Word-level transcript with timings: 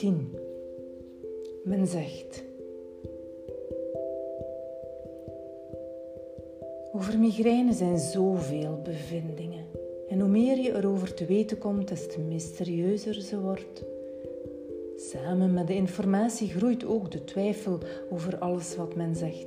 tien. 0.00 0.28
Men 1.64 1.86
zegt. 1.86 2.42
Over 6.92 7.18
migraine 7.18 7.72
zijn 7.72 7.98
zoveel 7.98 8.80
bevindingen. 8.82 9.64
En 10.08 10.20
hoe 10.20 10.28
meer 10.28 10.58
je 10.58 10.76
erover 10.76 11.14
te 11.14 11.24
weten 11.24 11.58
komt, 11.58 11.88
des 11.88 12.06
te 12.06 12.20
mysterieuzer 12.20 13.14
ze 13.14 13.40
wordt. 13.40 13.84
Samen 14.96 15.52
met 15.52 15.66
de 15.66 15.74
informatie 15.74 16.48
groeit 16.48 16.84
ook 16.84 17.10
de 17.10 17.24
twijfel 17.24 17.78
over 18.10 18.38
alles 18.38 18.76
wat 18.76 18.94
men 18.94 19.14
zegt. 19.14 19.46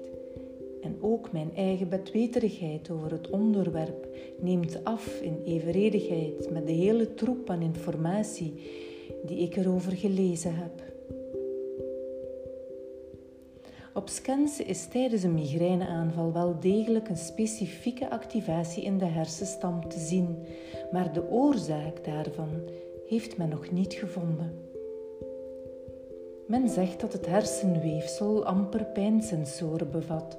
En 0.84 0.97
ook 1.02 1.31
mijn 1.31 1.55
eigen 1.55 1.89
bedweterigheid 1.89 2.89
over 2.89 3.11
het 3.11 3.29
onderwerp 3.29 4.07
neemt 4.39 4.83
af 4.83 5.19
in 5.21 5.42
evenredigheid 5.46 6.50
met 6.51 6.68
de 6.68 6.71
hele 6.71 7.14
troep 7.14 7.50
aan 7.50 7.61
informatie 7.61 8.54
die 9.25 9.37
ik 9.37 9.56
erover 9.56 9.92
gelezen 9.92 10.56
heb. 10.56 10.92
Op 13.93 14.09
scans 14.09 14.61
is 14.61 14.87
tijdens 14.87 15.23
een 15.23 15.33
migraineaanval 15.33 16.33
wel 16.33 16.59
degelijk 16.59 17.09
een 17.09 17.18
specifieke 17.18 18.09
activatie 18.09 18.84
in 18.84 18.97
de 18.97 19.06
hersenstam 19.06 19.89
te 19.89 20.00
zien, 20.00 20.37
maar 20.92 21.14
de 21.14 21.29
oorzaak 21.29 22.06
daarvan 22.06 22.61
heeft 23.07 23.37
men 23.37 23.50
nog 23.50 23.71
niet 23.71 23.93
gevonden. 23.93 24.54
Men 26.47 26.70
zegt 26.70 27.00
dat 27.00 27.14
het 27.14 27.25
hersenweefsel 27.25 28.45
amper 28.45 28.86
pijnsensoren 28.86 29.92
bevat 29.92 30.37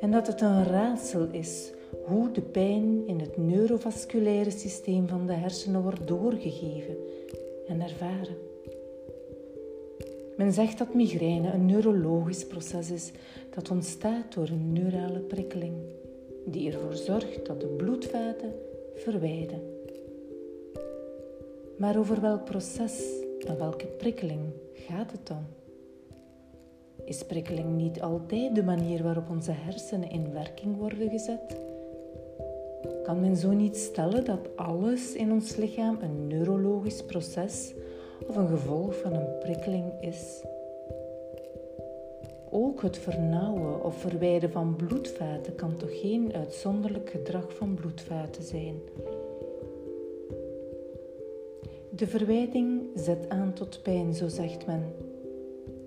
en 0.00 0.10
dat 0.10 0.26
het 0.26 0.40
een 0.40 0.64
raadsel 0.64 1.28
is 1.30 1.72
hoe 2.04 2.30
de 2.30 2.40
pijn 2.40 3.06
in 3.06 3.20
het 3.20 3.36
neurovasculaire 3.36 4.50
systeem 4.50 5.08
van 5.08 5.26
de 5.26 5.32
hersenen 5.32 5.82
wordt 5.82 6.08
doorgegeven 6.08 6.96
en 7.66 7.80
ervaren. 7.80 8.36
Men 10.36 10.52
zegt 10.52 10.78
dat 10.78 10.94
migraine 10.94 11.52
een 11.52 11.66
neurologisch 11.66 12.46
proces 12.46 12.90
is 12.90 13.10
dat 13.54 13.70
ontstaat 13.70 14.34
door 14.34 14.48
een 14.48 14.72
neurale 14.72 15.18
prikkeling, 15.18 15.74
die 16.46 16.72
ervoor 16.72 16.94
zorgt 16.94 17.46
dat 17.46 17.60
de 17.60 17.66
bloedvaten 17.66 18.54
verwijden. 18.94 19.60
Maar 21.76 21.98
over 21.98 22.20
welk 22.20 22.44
proces 22.44 23.02
en 23.46 23.58
welke 23.58 23.86
prikkeling 23.86 24.40
gaat 24.74 25.12
het 25.12 25.26
dan? 25.26 25.44
Is 27.04 27.24
prikkeling 27.24 27.76
niet 27.76 28.00
altijd 28.00 28.54
de 28.54 28.62
manier 28.62 29.02
waarop 29.02 29.30
onze 29.30 29.52
hersenen 29.52 30.10
in 30.10 30.32
werking 30.32 30.76
worden 30.76 31.10
gezet? 31.10 31.60
Kan 33.02 33.20
men 33.20 33.36
zo 33.36 33.50
niet 33.50 33.76
stellen 33.76 34.24
dat 34.24 34.56
alles 34.56 35.14
in 35.14 35.32
ons 35.32 35.56
lichaam 35.56 35.98
een 36.00 36.26
neurologisch 36.26 37.04
proces 37.04 37.74
of 38.26 38.36
een 38.36 38.48
gevolg 38.48 38.96
van 38.96 39.12
een 39.12 39.38
prikkeling 39.38 39.92
is? 40.00 40.42
Ook 42.50 42.82
het 42.82 42.98
vernauwen 42.98 43.84
of 43.84 43.94
verwijden 43.96 44.50
van 44.50 44.76
bloedvaten 44.76 45.54
kan 45.54 45.76
toch 45.76 46.00
geen 46.00 46.32
uitzonderlijk 46.32 47.10
gedrag 47.10 47.54
van 47.56 47.74
bloedvaten 47.74 48.42
zijn? 48.42 48.74
De 51.90 52.06
verwijding 52.06 52.82
zet 52.94 53.28
aan 53.28 53.52
tot 53.52 53.82
pijn, 53.82 54.14
zo 54.14 54.28
zegt 54.28 54.66
men, 54.66 54.92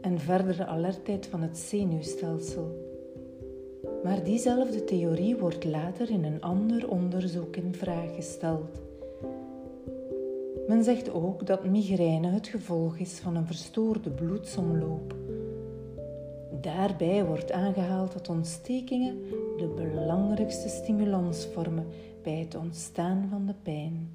en 0.03 0.19
verdere 0.19 0.65
alertheid 0.65 1.25
van 1.25 1.41
het 1.41 1.57
zenuwstelsel. 1.57 2.91
Maar 4.03 4.23
diezelfde 4.23 4.83
theorie 4.83 5.35
wordt 5.35 5.63
later 5.63 6.09
in 6.09 6.23
een 6.23 6.41
ander 6.41 6.89
onderzoek 6.89 7.55
in 7.55 7.75
vraag 7.75 8.15
gesteld. 8.15 8.81
Men 10.67 10.83
zegt 10.83 11.11
ook 11.11 11.45
dat 11.45 11.65
migraine 11.65 12.27
het 12.27 12.47
gevolg 12.47 12.97
is 12.97 13.19
van 13.19 13.35
een 13.35 13.45
verstoorde 13.45 14.09
bloedsomloop. 14.09 15.15
Daarbij 16.61 17.25
wordt 17.25 17.51
aangehaald 17.51 18.13
dat 18.13 18.29
ontstekingen 18.29 19.17
de 19.57 19.67
belangrijkste 19.75 20.69
stimulans 20.69 21.47
vormen 21.53 21.85
bij 22.23 22.35
het 22.35 22.55
ontstaan 22.55 23.27
van 23.29 23.45
de 23.45 23.55
pijn. 23.63 24.09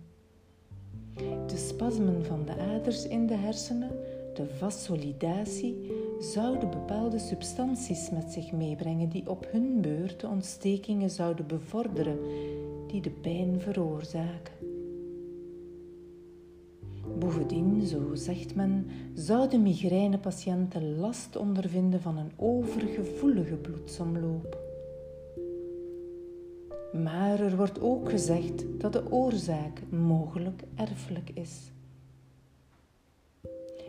De 1.47 1.57
spasmen 1.57 2.25
van 2.25 2.45
de 2.45 2.57
aders 2.57 3.07
in 3.07 3.27
de 3.27 3.35
hersenen 3.35 3.91
de 4.39 4.47
vasolidatie 4.47 5.91
zouden 6.19 6.71
bepaalde 6.71 7.19
substanties 7.19 8.11
met 8.11 8.33
zich 8.33 8.53
meebrengen 8.53 9.09
die 9.09 9.31
op 9.31 9.49
hun 9.51 9.81
beurt 9.81 10.21
de 10.21 10.27
ontstekingen 10.27 11.11
zouden 11.11 11.47
bevorderen 11.47 12.19
die 12.87 13.01
de 13.01 13.11
pijn 13.11 13.61
veroorzaken. 13.61 14.53
Bovendien, 17.19 17.87
zo 17.87 18.15
zegt 18.15 18.55
men, 18.55 18.87
zouden 19.15 19.63
migrainepatiënten 19.63 20.99
last 20.99 21.37
ondervinden 21.37 22.01
van 22.01 22.17
een 22.17 22.33
overgevoelige 22.37 23.57
bloedsomloop. 23.57 24.59
Maar 26.93 27.41
er 27.41 27.57
wordt 27.57 27.81
ook 27.81 28.11
gezegd 28.11 28.65
dat 28.81 28.93
de 28.93 29.13
oorzaak 29.13 29.83
mogelijk 29.91 30.63
erfelijk 30.75 31.31
is. 31.35 31.71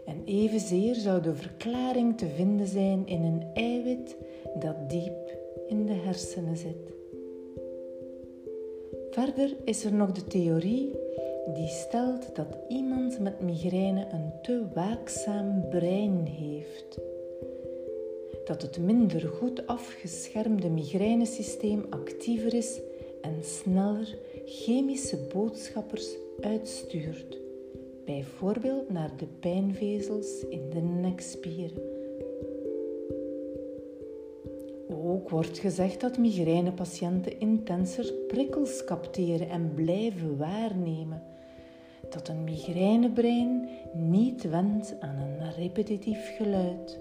En 0.09 0.21
evenzeer 0.25 0.95
zou 0.95 1.21
de 1.21 1.35
verklaring 1.35 2.17
te 2.17 2.27
vinden 2.27 2.67
zijn 2.67 3.07
in 3.07 3.23
een 3.23 3.43
eiwit 3.53 4.17
dat 4.55 4.89
diep 4.89 5.37
in 5.67 5.85
de 5.85 5.93
hersenen 5.93 6.57
zit. 6.57 6.93
Verder 9.11 9.55
is 9.63 9.85
er 9.85 9.93
nog 9.93 10.11
de 10.11 10.23
theorie 10.23 10.91
die 11.53 11.67
stelt 11.67 12.35
dat 12.35 12.57
iemand 12.67 13.19
met 13.19 13.41
migraine 13.41 14.07
een 14.11 14.31
te 14.41 14.63
waakzaam 14.73 15.69
brein 15.69 16.25
heeft. 16.25 16.99
Dat 18.45 18.61
het 18.61 18.79
minder 18.79 19.21
goed 19.21 19.67
afgeschermde 19.67 20.69
migrainesysteem 20.69 21.85
actiever 21.89 22.53
is 22.53 22.79
en 23.21 23.43
sneller 23.43 24.17
chemische 24.45 25.17
boodschappers 25.33 26.15
uitstuurt 26.41 27.39
bijvoorbeeld 28.09 28.89
naar 28.89 29.11
de 29.17 29.25
pijnvezels 29.39 30.45
in 30.49 30.69
de 30.69 30.81
nekspieren. 30.81 31.81
Ook 34.87 35.29
wordt 35.29 35.57
gezegd 35.59 36.01
dat 36.01 36.17
migrainepatiënten 36.17 37.39
intenser 37.39 38.13
prikkels 38.27 38.83
capteren 38.83 39.49
en 39.49 39.73
blijven 39.73 40.37
waarnemen. 40.37 41.23
Dat 42.09 42.27
een 42.27 42.43
migrainebrein 42.43 43.69
niet 43.93 44.49
wendt 44.49 44.95
aan 44.99 45.17
een 45.17 45.53
repetitief 45.53 46.35
geluid. 46.37 46.99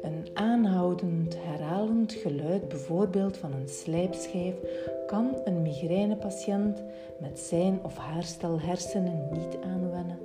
Een 0.00 0.26
aanhoudend, 0.34 1.36
herhalend 1.90 2.12
geluid, 2.12 2.68
bijvoorbeeld 2.68 3.36
van 3.36 3.52
een 3.52 3.68
slijpschijf, 3.68 4.54
kan 5.06 5.40
een 5.44 5.62
migrainepatiënt 5.62 6.82
met 7.20 7.38
zijn 7.38 7.78
of 7.82 7.96
haar 7.96 8.22
stel 8.22 8.60
hersenen 8.60 9.28
niet 9.32 9.58
aanwennen. 9.64 10.18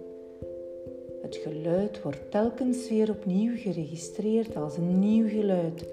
Het 1.22 1.36
geluid 1.36 2.02
wordt 2.02 2.32
telkens 2.32 2.90
weer 2.90 3.10
opnieuw 3.10 3.58
geregistreerd 3.58 4.56
als 4.56 4.78
een 4.78 5.00
nieuw 5.00 5.28
geluid, 5.28 5.86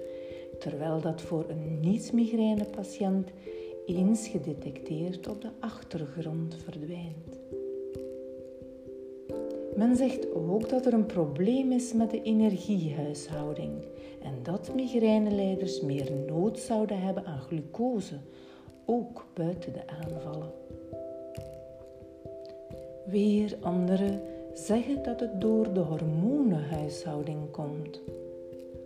terwijl 0.59 1.01
dat 1.01 1.21
voor 1.21 1.45
een 1.49 1.79
niet-migrainepatiënt 1.79 3.29
eens 3.85 4.27
gedetecteerd 4.27 5.27
op 5.27 5.41
de 5.41 5.49
achtergrond 5.59 6.55
verdwijnt. 6.63 7.42
Men 9.75 9.95
zegt 9.95 10.33
ook 10.33 10.69
dat 10.69 10.85
er 10.85 10.93
een 10.93 11.05
probleem 11.05 11.71
is 11.71 11.93
met 11.93 12.11
de 12.11 12.21
energiehuishouding 12.21 13.71
en 14.21 14.33
dat 14.43 14.75
migraineleiders 14.75 15.81
meer 15.81 16.11
nood 16.27 16.59
zouden 16.59 17.01
hebben 17.01 17.25
aan 17.25 17.39
glucose, 17.39 18.15
ook 18.85 19.25
buiten 19.33 19.73
de 19.73 19.87
aanvallen. 19.87 20.51
Weer 23.05 23.57
anderen 23.61 24.21
zeggen 24.53 25.03
dat 25.03 25.19
het 25.19 25.41
door 25.41 25.73
de 25.73 25.79
hormonenhuishouding 25.79 27.51
komt. 27.51 28.01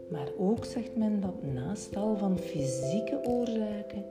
Maar 0.09 0.27
ook 0.37 0.65
zegt 0.65 0.95
men 0.95 1.19
dat 1.19 1.43
naast 1.53 1.95
al 1.95 2.17
van 2.17 2.37
fysieke 2.37 3.19
oorzaken 3.23 4.05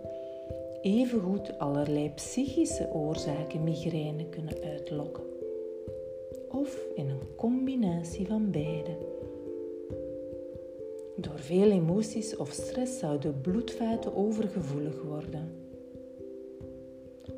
evengoed 0.83 1.59
allerlei 1.59 2.11
psychische 2.15 2.89
oorzaken 2.93 3.65
migraine 3.65 4.29
kunnen 4.29 4.55
uitlokken 4.65 5.36
of 6.49 6.87
in 6.95 7.09
een 7.09 7.35
combinatie 7.37 8.27
van 8.27 8.51
beide. 8.51 8.97
Door 11.17 11.39
veel 11.39 11.71
emoties 11.71 12.37
of 12.37 12.51
stress 12.51 12.99
zouden 12.99 13.41
bloedvaten 13.41 14.17
overgevoelig 14.17 15.03
worden. 15.03 15.65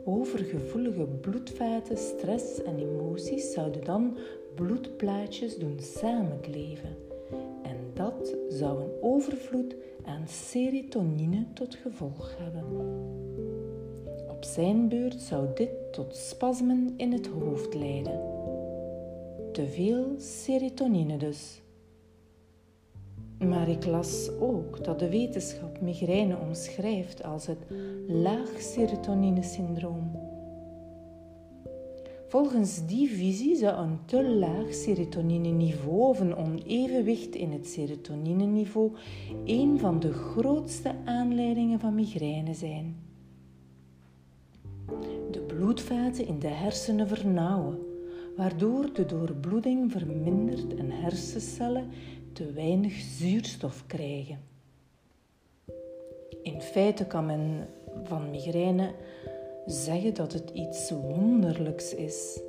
Overgevoelige 0.04 1.06
bloedvaten, 1.06 1.96
stress 1.96 2.62
en 2.62 2.78
emoties 2.78 3.52
zouden 3.52 3.84
dan 3.84 4.16
bloedplaatjes 4.54 5.56
doen 5.56 5.80
samenkleven. 5.80 6.96
En 7.62 7.76
dat 7.94 8.36
zou 8.48 8.82
een 8.82 8.92
overvloed 9.00 9.76
aan 10.04 10.28
serotonine 10.28 11.44
tot 11.54 11.74
gevolg 11.74 12.36
hebben. 12.38 12.64
Op 14.28 14.44
zijn 14.44 14.88
beurt 14.88 15.20
zou 15.20 15.46
dit 15.54 15.92
tot 15.92 16.16
spasmen 16.16 16.94
in 16.96 17.12
het 17.12 17.26
hoofd 17.26 17.74
leiden. 17.74 18.37
Te 19.58 19.66
veel 19.68 20.14
serotonine 20.18 21.16
dus. 21.16 21.60
Maar 23.38 23.68
ik 23.68 23.86
las 23.86 24.30
ook 24.40 24.84
dat 24.84 24.98
de 24.98 25.08
wetenschap 25.08 25.80
migraine 25.80 26.36
omschrijft 26.38 27.22
als 27.22 27.46
het 27.46 27.58
laag 28.08 28.60
serotonine 28.60 29.42
syndroom. 29.42 30.10
Volgens 32.28 32.86
die 32.86 33.08
visie 33.08 33.56
zou 33.56 33.78
een 33.78 33.98
te 34.04 34.28
laag 34.28 34.74
serotonine-niveau 34.74 36.08
of 36.08 36.20
een 36.20 36.36
onevenwicht 36.36 37.34
in 37.34 37.52
het 37.52 37.66
serotonine-niveau 37.66 38.92
een 39.44 39.78
van 39.78 40.00
de 40.00 40.12
grootste 40.12 40.94
aanleidingen 41.04 41.80
van 41.80 41.94
migraine 41.94 42.54
zijn. 42.54 42.96
De 45.30 45.40
bloedvaten 45.40 46.26
in 46.26 46.38
de 46.38 46.48
hersenen 46.48 47.08
vernauwen, 47.08 47.87
waardoor 48.38 48.92
de 48.92 49.06
doorbloeding 49.06 49.92
vermindert 49.92 50.74
en 50.74 50.90
hersencellen 50.90 51.90
te 52.32 52.52
weinig 52.52 52.92
zuurstof 52.92 53.86
krijgen. 53.86 54.38
In 56.42 56.60
feite 56.60 57.06
kan 57.06 57.26
men 57.26 57.68
van 58.02 58.30
migraine 58.30 58.90
zeggen 59.66 60.14
dat 60.14 60.32
het 60.32 60.50
iets 60.50 60.90
wonderlijks 60.90 61.94
is. 61.94 62.40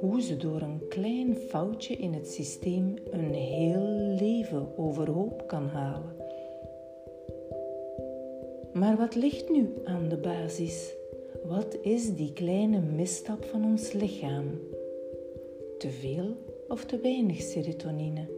Hoe 0.00 0.20
ze 0.22 0.36
door 0.36 0.60
een 0.60 0.88
klein 0.88 1.36
foutje 1.36 1.96
in 1.96 2.12
het 2.12 2.28
systeem 2.28 2.94
een 3.10 3.34
heel 3.34 4.16
leven 4.18 4.78
overhoop 4.78 5.46
kan 5.46 5.68
halen. 5.68 6.16
Maar 8.72 8.96
wat 8.96 9.14
ligt 9.14 9.50
nu 9.50 9.72
aan 9.84 10.08
de 10.08 10.16
basis? 10.16 10.98
Wat 11.50 11.76
is 11.82 12.04
die 12.14 12.32
kleine 12.32 12.78
misstap 12.80 13.44
van 13.44 13.64
ons 13.64 13.92
lichaam? 13.92 14.44
Te 15.78 15.88
veel 15.90 16.36
of 16.68 16.84
te 16.84 16.98
weinig 17.02 17.40
serotonine? 17.42 18.28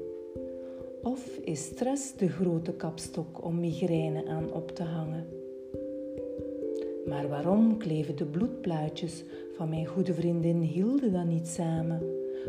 Of 1.03 1.27
is 1.45 1.65
stress 1.65 2.15
de 2.17 2.29
grote 2.29 2.73
kapstok 2.73 3.45
om 3.45 3.61
migraine 3.61 4.27
aan 4.27 4.53
op 4.53 4.71
te 4.71 4.83
hangen? 4.83 5.27
Maar 7.07 7.29
waarom 7.29 7.77
kleven 7.77 8.17
de 8.17 8.25
bloedplaatjes 8.25 9.25
van 9.57 9.69
mijn 9.69 9.87
goede 9.87 10.15
vriendin 10.15 10.61
Hilde 10.61 11.11
dan 11.11 11.29
niet 11.29 11.49
samen, 11.49 12.03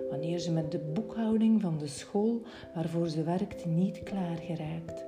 wanneer 0.10 0.40
ze 0.40 0.52
met 0.52 0.72
de 0.72 0.80
boekhouding 0.80 1.62
van 1.62 1.78
de 1.78 1.88
school 1.88 2.42
waarvoor 2.76 3.08
ze 3.08 3.24
werkt 3.24 3.66
niet 3.66 4.04
klaar 4.04 4.38
geraakt? 4.38 5.06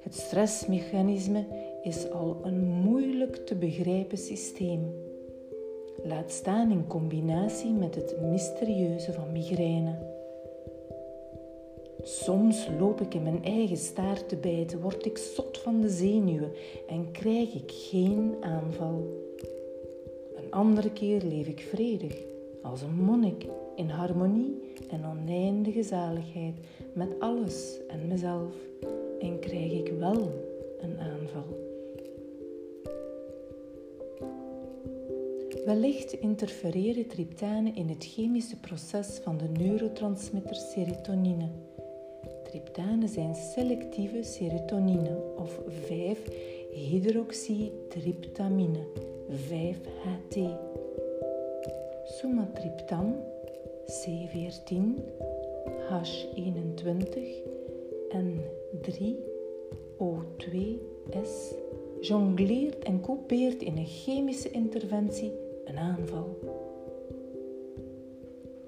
Het 0.00 0.14
stressmechanisme 0.14 1.71
is 1.82 2.10
al 2.10 2.40
een 2.42 2.60
moeilijk 2.60 3.36
te 3.36 3.54
begrijpen 3.54 4.18
systeem. 4.18 4.94
Laat 6.02 6.30
staan 6.30 6.70
in 6.70 6.86
combinatie 6.86 7.70
met 7.70 7.94
het 7.94 8.20
mysterieuze 8.20 9.12
van 9.12 9.32
migraine. 9.32 10.10
Soms 12.02 12.68
loop 12.78 13.00
ik 13.00 13.14
in 13.14 13.22
mijn 13.22 13.44
eigen 13.44 13.76
staart 13.76 14.28
te 14.28 14.36
bijten, 14.36 14.80
word 14.80 15.06
ik 15.06 15.18
zot 15.18 15.58
van 15.58 15.80
de 15.80 15.88
zenuwen 15.88 16.52
en 16.88 17.10
krijg 17.10 17.54
ik 17.54 17.72
geen 17.72 18.34
aanval. 18.40 19.20
Een 20.36 20.50
andere 20.50 20.90
keer 20.90 21.22
leef 21.22 21.46
ik 21.46 21.60
vredig, 21.60 22.22
als 22.62 22.82
een 22.82 22.94
monnik, 22.94 23.46
in 23.76 23.88
harmonie 23.88 24.60
en 24.90 25.06
oneindige 25.06 25.82
zaligheid 25.82 26.54
met 26.92 27.08
alles 27.18 27.80
en 27.88 28.08
mezelf 28.08 28.54
en 29.20 29.38
krijg 29.38 29.72
ik 29.72 29.92
wel 29.98 30.30
een 30.80 30.98
aanval. 30.98 31.61
Wellicht 35.64 36.12
interfereren 36.12 37.06
triptanen 37.06 37.74
in 37.74 37.88
het 37.88 38.04
chemische 38.04 38.56
proces 38.56 39.20
van 39.22 39.38
de 39.38 39.48
neurotransmitter 39.48 40.56
serotonine 40.56 41.48
Triptanen 42.52 43.08
zijn 43.08 43.34
selectieve 43.34 44.22
serotonine 44.22 45.16
of 45.36 45.60
5-hydroxytryptamine, 45.90 48.86
5-HT. 49.30 50.38
Sumatriptan, 52.04 53.16
C14, 53.86 55.00
H21 55.90 57.18
en 58.08 58.40
3O2S 58.90 61.54
jongleert 62.00 62.84
en 62.84 63.00
coupeert 63.00 63.62
in 63.62 63.76
een 63.76 63.86
chemische 63.86 64.50
interventie 64.50 65.32
een 65.64 65.78
aanval. 65.78 66.38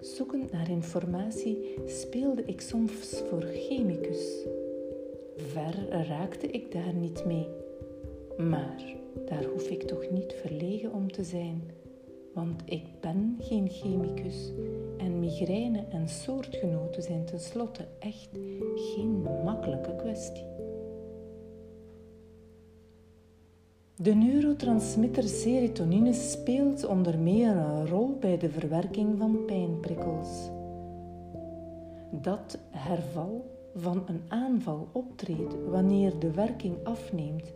Zoekend 0.00 0.52
naar 0.52 0.70
informatie 0.70 1.79
speelde 1.87 2.43
ik 2.44 2.61
soms 2.61 3.23
voor 3.29 3.43
chemicus. 3.43 4.46
Ver 5.37 5.88
raakte 5.88 6.46
ik 6.46 6.73
daar 6.73 6.94
niet 6.94 7.25
mee. 7.25 7.49
Maar 8.37 8.85
daar 9.26 9.44
hoef 9.44 9.69
ik 9.69 9.82
toch 9.82 10.11
niet 10.11 10.32
verlegen 10.32 10.93
om 10.93 11.12
te 11.12 11.25
zijn, 11.25 11.62
want 12.35 12.62
ik 12.64 12.85
ben 13.00 13.37
geen 13.41 13.70
chemicus 13.70 14.52
en 14.96 15.19
migraine 15.19 15.85
en 15.91 16.08
soortgenoten 16.08 17.02
zijn 17.02 17.25
tenslotte 17.25 17.85
echt 17.99 18.29
geen 18.75 19.23
makkelijke 19.44 19.96
kwestie. 19.96 20.64
De 23.96 24.14
neurotransmitter 24.14 25.23
serotonine 25.23 26.12
speelt 26.12 26.87
onder 26.87 27.19
meer 27.19 27.56
een 27.56 27.87
rol 27.87 28.17
bij 28.20 28.38
de 28.38 28.50
verwerking 28.50 29.19
van 29.19 29.44
pijnprikkels. 29.44 30.50
Dat 32.11 32.58
herval 32.70 33.50
van 33.75 34.02
een 34.06 34.20
aanval 34.29 34.88
optreedt 34.93 35.55
wanneer 35.69 36.19
de 36.19 36.31
werking 36.31 36.76
afneemt 36.85 37.52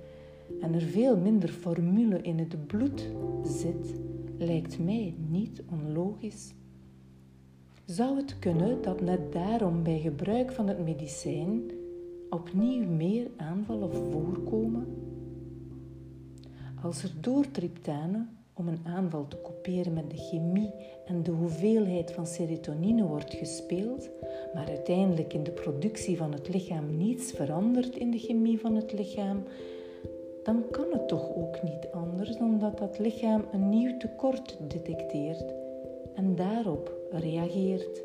en 0.61 0.75
er 0.75 0.81
veel 0.81 1.17
minder 1.17 1.49
formule 1.49 2.21
in 2.21 2.39
het 2.39 2.67
bloed 2.67 3.11
zit, 3.45 3.95
lijkt 4.37 4.79
mij 4.79 5.15
niet 5.29 5.63
onlogisch. 5.71 6.55
Zou 7.85 8.17
het 8.17 8.39
kunnen 8.39 8.83
dat 8.83 9.01
net 9.01 9.33
daarom 9.33 9.83
bij 9.83 9.99
gebruik 9.99 10.53
van 10.53 10.69
het 10.69 10.85
medicijn 10.85 11.71
opnieuw 12.31 12.87
meer 12.87 13.27
aanvallen 13.37 13.91
voorkomen? 13.95 14.87
Als 16.83 17.03
er 17.03 17.11
door 17.21 17.51
triptanen, 17.51 18.39
om 18.55 18.69
een 18.69 18.81
aanval 18.85 19.29
te 19.29 19.37
kopiëren 19.37 19.93
met 19.93 20.11
de 20.11 20.17
chemie 20.17 20.71
en 21.07 21.23
de 21.23 21.31
hoeveelheid 21.31 22.13
van 22.13 22.27
serotonine 22.27 23.07
wordt 23.07 23.35
gespeeld, 23.35 24.11
maar 24.55 24.69
uiteindelijk 24.69 25.33
in 25.33 25.43
de 25.43 25.51
productie 25.51 26.17
van 26.17 26.33
het 26.33 26.49
lichaam 26.49 26.97
niets 26.97 27.33
verandert 27.33 27.97
in 27.97 28.11
de 28.11 28.19
chemie 28.19 28.61
van 28.61 28.75
het 28.75 28.93
lichaam, 28.93 29.43
dan 30.43 30.65
kan 30.71 30.87
het 30.93 31.09
toch 31.09 31.37
ook 31.37 31.63
niet 31.63 31.89
anders 31.93 32.37
dan 32.37 32.59
dat 32.59 32.79
dat 32.79 32.99
lichaam 32.99 33.45
een 33.53 33.69
nieuw 33.69 33.97
tekort 33.97 34.57
detecteert 34.69 35.55
en 36.15 36.35
daarop 36.35 36.93
reageert. 37.11 38.03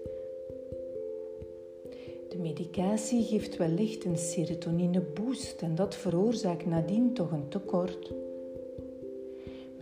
De 2.29 2.37
medicatie 2.39 3.23
geeft 3.23 3.57
wellicht 3.57 4.05
een 4.05 4.17
serotonine 4.17 5.01
boost 5.01 5.61
en 5.61 5.75
dat 5.75 5.95
veroorzaakt 5.95 6.65
nadien 6.65 7.13
toch 7.13 7.31
een 7.31 7.49
tekort. 7.49 8.13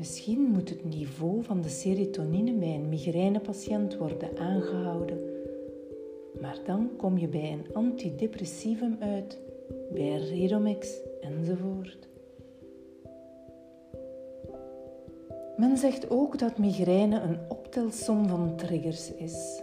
Misschien 0.01 0.41
moet 0.41 0.70
het 0.70 0.84
niveau 0.84 1.43
van 1.43 1.62
de 1.62 1.70
serotonine 1.70 2.53
bij 2.53 2.75
een 2.75 2.89
migrainepatiënt 2.89 3.98
worden 3.98 4.38
aangehouden. 4.38 5.20
Maar 6.41 6.58
dan 6.65 6.89
kom 6.98 7.17
je 7.17 7.27
bij 7.27 7.51
een 7.51 7.74
antidepressivum 7.74 8.98
uit, 9.00 9.39
bij 9.93 10.17
Redomex 10.17 10.98
enzovoort. 11.22 12.08
Men 15.58 15.77
zegt 15.77 16.10
ook 16.10 16.39
dat 16.39 16.58
migraine 16.58 17.20
een 17.20 17.38
optelsom 17.50 18.27
van 18.27 18.55
triggers 18.55 19.13
is. 19.13 19.62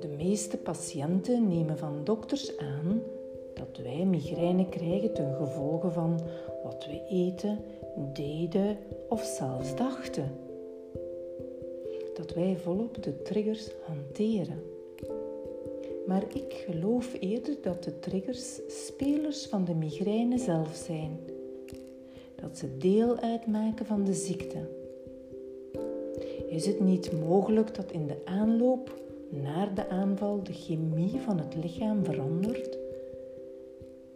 De 0.00 0.08
meeste 0.16 0.56
patiënten 0.56 1.48
nemen 1.48 1.78
van 1.78 2.00
dokters 2.04 2.58
aan 2.58 3.00
dat 3.60 3.84
wij 3.84 4.04
migraine 4.04 4.68
krijgen 4.68 5.12
ten 5.12 5.34
gevolge 5.34 5.90
van 5.90 6.20
wat 6.62 6.86
we 6.86 7.02
eten, 7.08 7.58
deden 8.12 8.76
of 9.08 9.22
zelfs 9.22 9.76
dachten. 9.76 10.32
Dat 12.14 12.34
wij 12.34 12.56
volop 12.56 13.02
de 13.02 13.22
triggers 13.22 13.70
hanteren. 13.86 14.62
Maar 16.06 16.22
ik 16.34 16.64
geloof 16.68 17.16
eerder 17.20 17.56
dat 17.62 17.84
de 17.84 17.98
triggers 17.98 18.60
spelers 18.68 19.46
van 19.46 19.64
de 19.64 19.74
migraine 19.74 20.38
zelf 20.38 20.74
zijn. 20.74 21.18
Dat 22.34 22.58
ze 22.58 22.76
deel 22.76 23.16
uitmaken 23.18 23.86
van 23.86 24.04
de 24.04 24.14
ziekte. 24.14 24.58
Is 26.48 26.66
het 26.66 26.80
niet 26.80 27.12
mogelijk 27.28 27.74
dat 27.74 27.92
in 27.92 28.06
de 28.06 28.16
aanloop 28.24 28.94
naar 29.28 29.74
de 29.74 29.88
aanval 29.88 30.42
de 30.42 30.52
chemie 30.52 31.20
van 31.20 31.38
het 31.38 31.54
lichaam 31.62 32.04
verandert? 32.04 32.79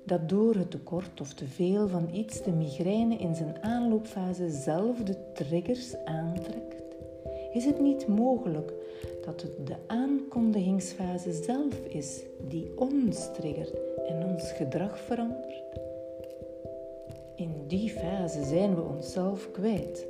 Dat 0.04 0.28
door 0.28 0.54
het 0.54 0.70
tekort 0.70 1.20
of 1.20 1.34
te 1.34 1.46
veel 1.46 1.88
van 1.88 2.08
iets 2.12 2.42
de 2.42 2.52
migraine 2.52 3.16
in 3.16 3.34
zijn 3.34 3.56
aanloopfase 3.60 4.50
zelf 4.50 5.02
de 5.02 5.16
triggers 5.32 5.96
aantrekt? 6.04 6.74
Is 7.52 7.64
het 7.64 7.80
niet 7.80 8.06
mogelijk 8.06 8.72
dat 9.24 9.42
het 9.42 9.66
de 9.66 9.76
aankondigingsfase 9.86 11.32
zelf 11.32 11.78
is 11.88 12.22
die 12.48 12.72
ons 12.76 13.32
triggert 13.32 13.74
en 14.08 14.24
ons 14.26 14.52
gedrag 14.52 14.98
verandert? 14.98 15.62
In 17.36 17.64
die 17.66 17.90
fase 17.90 18.44
zijn 18.44 18.74
we 18.74 18.82
onszelf 18.82 19.50
kwijt. 19.50 20.06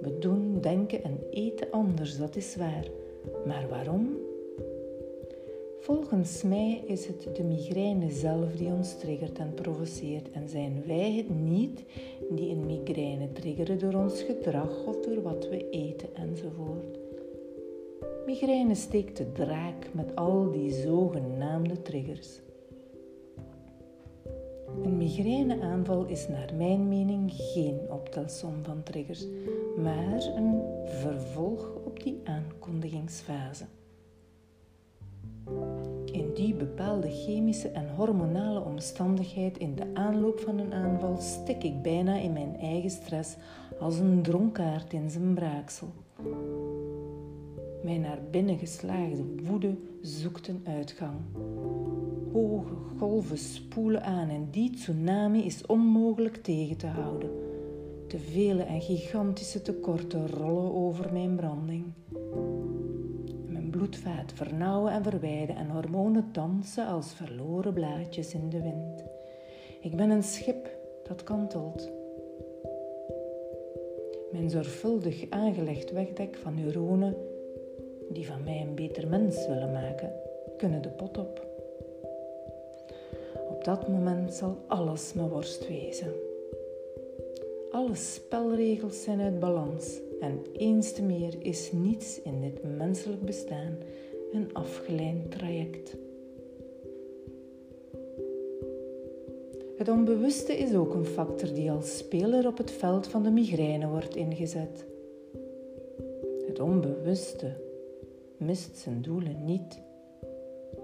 We 0.00 0.18
doen, 0.18 0.58
denken 0.60 1.04
en 1.04 1.18
eten 1.30 1.70
anders, 1.70 2.18
dat 2.18 2.36
is 2.36 2.56
waar. 2.56 2.84
Maar 3.46 3.68
waarom? 3.68 4.25
Volgens 5.86 6.42
mij 6.42 6.82
is 6.86 7.06
het 7.06 7.36
de 7.36 7.42
migraine 7.42 8.10
zelf 8.10 8.52
die 8.56 8.68
ons 8.68 8.98
triggert 8.98 9.38
en 9.38 9.54
provoceert 9.54 10.30
en 10.30 10.48
zijn 10.48 10.82
wij 10.86 11.12
het 11.12 11.40
niet 11.40 11.84
die 12.30 12.50
een 12.50 12.66
migraine 12.66 13.32
triggeren 13.32 13.78
door 13.78 13.94
ons 13.94 14.22
gedrag 14.22 14.86
of 14.86 15.00
door 15.00 15.22
wat 15.22 15.48
we 15.48 15.70
eten 15.70 16.14
enzovoort. 16.14 16.98
Migraine 18.26 18.74
steekt 18.74 19.16
de 19.16 19.32
draak 19.32 19.88
met 19.92 20.16
al 20.16 20.50
die 20.50 20.72
zogenaamde 20.72 21.82
triggers. 21.82 22.40
Een 24.82 24.96
migraineaanval 24.96 26.06
is 26.06 26.28
naar 26.28 26.52
mijn 26.56 26.88
mening 26.88 27.32
geen 27.32 27.80
optelsom 27.90 28.54
van 28.64 28.82
triggers, 28.82 29.26
maar 29.76 30.32
een 30.36 30.62
vervolg 30.84 31.74
op 31.84 32.02
die 32.02 32.20
aankondigingsfase. 32.24 33.64
Die 36.36 36.54
bepaalde 36.54 37.10
chemische 37.10 37.68
en 37.68 37.88
hormonale 37.94 38.60
omstandigheid 38.60 39.58
in 39.58 39.74
de 39.74 39.86
aanloop 39.94 40.40
van 40.40 40.58
een 40.58 40.72
aanval 40.72 41.16
stik 41.20 41.64
ik 41.64 41.82
bijna 41.82 42.16
in 42.16 42.32
mijn 42.32 42.56
eigen 42.56 42.90
stress 42.90 43.36
als 43.80 43.98
een 43.98 44.22
dronkaard 44.22 44.92
in 44.92 45.10
zijn 45.10 45.34
braaksel. 45.34 45.88
Mijn 47.82 48.00
naar 48.00 48.18
binnen 48.30 48.58
geslaagde 48.58 49.24
woede 49.44 49.74
zoekt 50.00 50.48
een 50.48 50.60
uitgang. 50.64 51.16
Hoge 52.32 52.74
golven 52.98 53.38
spoelen 53.38 54.02
aan 54.02 54.28
en 54.28 54.48
die 54.50 54.70
tsunami 54.70 55.44
is 55.44 55.66
onmogelijk 55.66 56.36
tegen 56.36 56.76
te 56.76 56.86
houden. 56.86 57.30
De 58.08 58.18
vele 58.18 58.62
en 58.62 58.80
gigantische 58.80 59.62
tekorten 59.62 60.28
rollen 60.28 60.74
over 60.74 61.12
mijn 61.12 61.36
branding. 61.36 61.84
Bloedvaat 63.76 64.32
vernauwen 64.34 64.92
en 64.92 65.02
verwijden 65.02 65.56
en 65.56 65.70
hormonen 65.70 66.28
dansen 66.32 66.86
als 66.86 67.14
verloren 67.14 67.72
blaadjes 67.72 68.34
in 68.34 68.48
de 68.48 68.62
wind. 68.62 69.04
Ik 69.80 69.96
ben 69.96 70.10
een 70.10 70.22
schip 70.22 70.68
dat 71.08 71.22
kantelt. 71.22 71.90
Mijn 74.32 74.50
zorgvuldig 74.50 75.30
aangelegd 75.30 75.92
wegdek 75.92 76.36
van 76.36 76.54
neuronen 76.54 77.16
die 78.08 78.26
van 78.26 78.44
mij 78.44 78.60
een 78.60 78.74
beter 78.74 79.08
mens 79.08 79.46
willen 79.46 79.72
maken, 79.72 80.12
kunnen 80.56 80.82
de 80.82 80.90
pot 80.90 81.18
op. 81.18 81.46
Op 83.48 83.64
dat 83.64 83.88
moment 83.88 84.34
zal 84.34 84.56
alles 84.66 85.12
mijn 85.12 85.28
worst 85.28 85.68
wezen. 85.68 86.12
Alle 87.70 87.94
spelregels 87.94 89.02
zijn 89.02 89.20
uit 89.20 89.38
balans 89.38 90.00
en 90.20 90.38
eens 90.52 90.92
te 90.92 91.02
meer 91.02 91.34
is 91.38 91.72
niets 91.72 92.22
in 92.22 92.40
dit 92.40 92.76
menselijk 92.76 93.24
bestaan 93.24 93.76
een 94.32 94.54
afgeleid 94.54 95.30
traject. 95.30 95.96
Het 99.76 99.88
onbewuste 99.88 100.58
is 100.58 100.74
ook 100.74 100.94
een 100.94 101.04
factor 101.04 101.54
die 101.54 101.70
als 101.70 101.96
speler 101.96 102.46
op 102.46 102.58
het 102.58 102.70
veld 102.70 103.06
van 103.06 103.22
de 103.22 103.30
migraine 103.30 103.88
wordt 103.88 104.16
ingezet. 104.16 104.86
Het 106.46 106.60
onbewuste 106.60 107.64
mist 108.36 108.76
zijn 108.76 109.02
doelen 109.02 109.44
niet. 109.44 109.80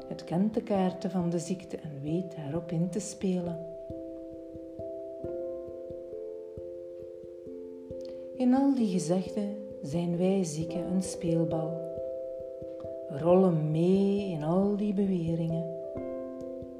Het 0.09 0.25
kent 0.25 0.55
de 0.55 0.63
kaarten 0.63 1.11
van 1.11 1.31
de 1.31 1.39
ziekte 1.39 1.77
en 1.77 2.01
weet 2.03 2.37
daarop 2.37 2.73
in 2.73 2.89
te 2.91 3.01
spelen. 3.01 3.72
In 8.53 8.59
al 8.59 8.75
die 8.75 8.89
gezegden 8.89 9.57
zijn 9.83 10.17
wij 10.17 10.45
zieken 10.45 10.87
een 10.93 11.03
speelbal. 11.03 11.71
We 13.09 13.19
rollen 13.19 13.71
mee 13.71 14.31
in 14.31 14.43
al 14.43 14.77
die 14.77 14.95
beweringen. 14.95 15.65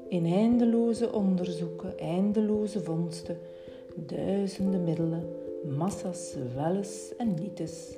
In 0.07 0.25
eindeloze 0.25 1.13
onderzoeken, 1.13 1.99
eindeloze 1.99 2.79
vondsten, 2.79 3.37
duizenden 3.95 4.83
middelen, 4.83 5.23
massa's 5.77 6.35
welles 6.55 7.15
en 7.17 7.33
nietes. 7.33 7.97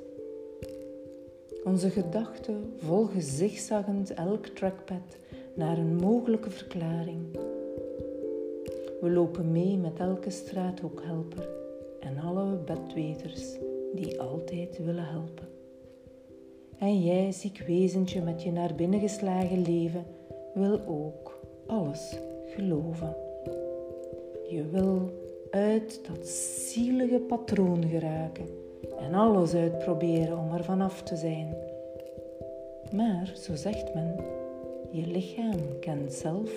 Onze 1.64 1.90
gedachten 1.90 2.72
volgen 2.76 3.22
zigzaggend 3.22 4.14
elk 4.14 4.46
trackpad 4.46 5.16
naar 5.54 5.78
een 5.78 5.96
mogelijke 5.96 6.50
verklaring. 6.50 7.20
We 9.00 9.10
lopen 9.10 9.52
mee 9.52 9.76
met 9.76 9.98
elke 9.98 10.30
straathoekhelper 10.30 11.48
en 12.00 12.18
alle 12.18 12.56
bedweters 12.64 13.56
die 13.96 14.20
altijd 14.20 14.84
willen 14.84 15.06
helpen. 15.06 15.48
En 16.78 17.02
jij, 17.02 17.32
ziek 17.32 17.58
wezentje 17.66 18.22
met 18.22 18.42
je 18.42 18.52
naar 18.52 18.74
binnen 18.74 19.00
geslagen 19.00 19.62
leven, 19.62 20.04
wil 20.54 20.80
ook 20.86 21.40
alles 21.66 22.18
geloven. 22.46 23.16
Je 24.48 24.64
wil 24.70 25.10
uit 25.50 26.00
dat 26.08 26.26
zielige 26.26 27.18
patroon 27.18 27.84
geraken 27.88 28.46
en 28.98 29.14
alles 29.14 29.54
uitproberen 29.54 30.38
om 30.38 30.52
er 30.52 30.64
vanaf 30.64 31.02
te 31.02 31.16
zijn. 31.16 31.56
Maar, 32.92 33.32
zo 33.34 33.54
zegt 33.54 33.94
men, 33.94 34.16
je 34.90 35.06
lichaam 35.06 35.78
kent 35.80 36.12
zelf 36.12 36.50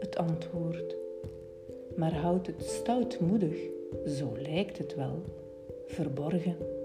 het 0.00 0.16
antwoord, 0.16 0.96
maar 1.96 2.14
houdt 2.14 2.46
het 2.46 2.62
stoutmoedig, 2.62 3.56
zo 4.06 4.32
lijkt 4.42 4.78
het 4.78 4.94
wel, 4.94 5.22
verborgen. 5.86 6.75